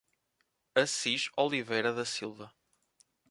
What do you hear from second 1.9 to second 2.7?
da Silva